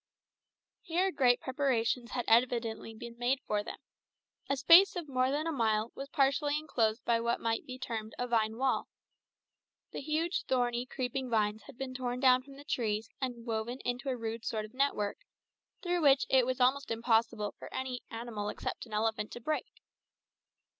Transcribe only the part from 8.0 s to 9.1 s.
a vine wall.